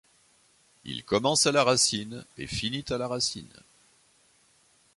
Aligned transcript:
Il 0.83 1.03
commence 1.05 1.45
à 1.45 1.51
la 1.51 1.63
racine 1.63 2.25
et 2.39 2.47
finit 2.47 2.83
à 2.89 2.97
la 2.97 3.07
racine. 3.07 3.53